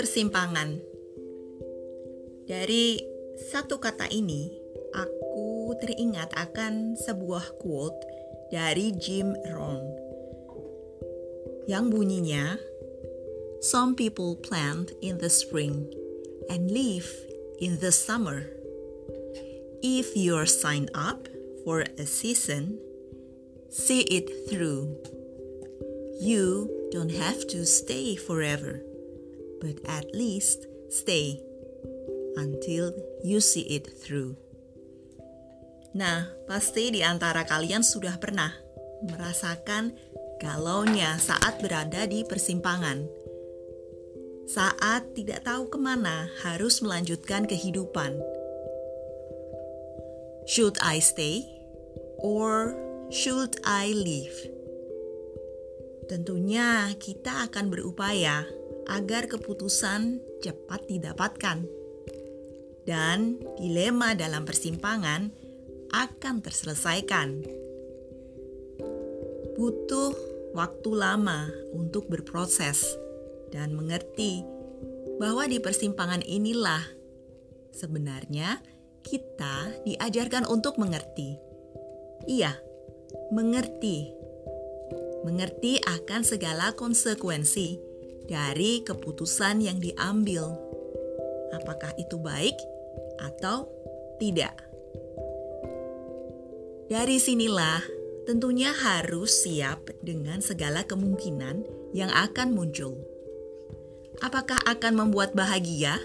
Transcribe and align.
Persimpangan 0.00 0.80
Dari 2.48 2.96
satu 3.52 3.76
kata 3.76 4.08
ini, 4.08 4.48
aku 4.96 5.76
teringat 5.76 6.32
akan 6.40 6.96
sebuah 6.96 7.60
quote 7.60 8.00
dari 8.48 8.96
Jim 8.96 9.36
Rohn 9.52 9.84
yang 11.68 11.92
bunyinya, 11.92 12.56
Some 13.60 13.92
people 13.92 14.40
plant 14.40 14.96
in 15.04 15.20
the 15.20 15.28
spring 15.28 15.92
and 16.48 16.72
leave 16.72 17.12
in 17.60 17.76
the 17.84 17.92
summer. 17.92 18.48
If 19.84 20.16
you're 20.16 20.48
signed 20.48 20.88
up 20.96 21.28
for 21.60 21.84
a 22.00 22.08
season, 22.08 22.80
see 23.68 24.08
it 24.08 24.48
through. 24.48 24.96
You 26.24 26.72
don't 26.88 27.12
have 27.12 27.44
to 27.52 27.68
stay 27.68 28.16
forever 28.16 28.80
but 29.60 29.78
at 29.86 30.08
least 30.16 30.66
stay 30.88 31.38
until 32.34 32.96
you 33.22 33.38
see 33.38 33.68
it 33.68 33.86
through. 34.00 34.34
Nah, 35.94 36.26
pasti 36.48 36.94
di 36.94 37.02
antara 37.04 37.44
kalian 37.44 37.82
sudah 37.82 38.16
pernah 38.16 38.50
merasakan 39.04 39.94
galaunya 40.40 41.20
saat 41.20 41.60
berada 41.60 42.08
di 42.08 42.24
persimpangan. 42.24 43.04
Saat 44.50 45.14
tidak 45.14 45.46
tahu 45.46 45.70
ke 45.70 45.78
mana 45.78 46.26
harus 46.42 46.82
melanjutkan 46.82 47.46
kehidupan. 47.46 48.18
Should 50.50 50.78
I 50.82 50.98
stay? 50.98 51.46
Or 52.18 52.74
should 53.14 53.62
I 53.62 53.94
leave? 53.94 54.34
Tentunya 56.10 56.90
kita 56.98 57.46
akan 57.46 57.70
berupaya 57.70 58.42
agar 58.90 59.30
keputusan 59.30 60.18
cepat 60.42 60.90
didapatkan. 60.90 61.62
Dan 62.82 63.38
dilema 63.54 64.18
dalam 64.18 64.42
persimpangan 64.42 65.30
akan 65.94 66.34
terselesaikan. 66.42 67.46
Butuh 69.54 70.12
waktu 70.56 70.90
lama 70.90 71.46
untuk 71.70 72.10
berproses 72.10 72.82
dan 73.54 73.78
mengerti 73.78 74.42
bahwa 75.22 75.46
di 75.46 75.62
persimpangan 75.62 76.24
inilah 76.24 76.82
sebenarnya 77.70 78.58
kita 79.04 79.84
diajarkan 79.86 80.48
untuk 80.48 80.80
mengerti. 80.80 81.36
Iya, 82.26 82.56
mengerti. 83.30 84.10
Mengerti 85.20 85.76
akan 85.84 86.24
segala 86.24 86.72
konsekuensi 86.72 87.89
dari 88.30 88.86
keputusan 88.86 89.58
yang 89.58 89.82
diambil. 89.82 90.54
Apakah 91.50 91.90
itu 91.98 92.14
baik 92.22 92.54
atau 93.18 93.66
tidak? 94.22 94.54
Dari 96.86 97.18
sinilah 97.18 97.82
tentunya 98.30 98.70
harus 98.70 99.42
siap 99.42 99.90
dengan 99.98 100.38
segala 100.38 100.86
kemungkinan 100.86 101.66
yang 101.90 102.14
akan 102.14 102.54
muncul. 102.54 102.94
Apakah 104.22 104.62
akan 104.62 104.94
membuat 104.94 105.34
bahagia 105.34 105.98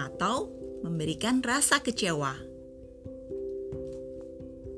atau 0.00 0.48
memberikan 0.80 1.44
rasa 1.44 1.84
kecewa? 1.84 2.40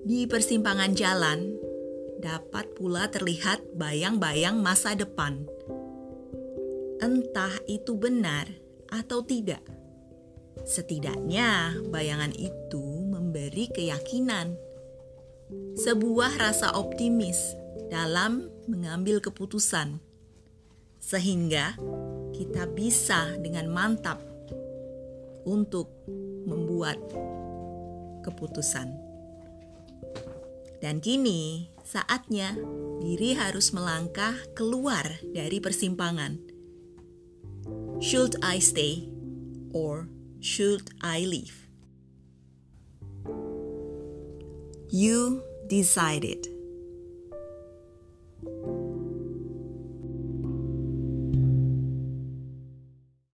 Di 0.02 0.26
persimpangan 0.26 0.98
jalan 0.98 1.54
dapat 2.18 2.74
pula 2.74 3.06
terlihat 3.06 3.62
bayang-bayang 3.78 4.58
masa 4.58 4.98
depan 4.98 5.46
entah 7.02 7.50
itu 7.66 7.98
benar 7.98 8.46
atau 8.86 9.26
tidak. 9.26 9.58
Setidaknya, 10.62 11.74
bayangan 11.90 12.30
itu 12.38 12.78
memberi 13.10 13.66
keyakinan, 13.74 14.54
sebuah 15.74 16.38
rasa 16.38 16.78
optimis 16.78 17.58
dalam 17.90 18.46
mengambil 18.70 19.18
keputusan, 19.18 19.98
sehingga 21.02 21.74
kita 22.30 22.70
bisa 22.70 23.34
dengan 23.42 23.66
mantap 23.66 24.22
untuk 25.42 25.90
membuat 26.46 27.02
keputusan. 28.22 28.94
Dan 30.78 31.02
kini 31.02 31.66
saatnya 31.82 32.54
diri 33.02 33.34
harus 33.34 33.74
melangkah 33.74 34.34
keluar 34.54 35.18
dari 35.34 35.58
persimpangan 35.58 36.51
Should 38.02 38.34
I 38.42 38.58
stay 38.58 39.08
or 39.72 40.08
should 40.40 40.90
I 41.00 41.20
leave? 41.20 41.68
You 44.90 45.44
decided. 45.68 46.51